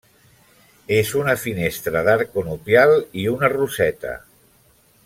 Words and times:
És 0.95 1.11
una 1.19 1.35
finestra 1.41 2.03
d'arc 2.09 2.33
conopial 2.39 2.95
i 3.25 3.31
una 3.35 3.53
roseta. 3.57 4.19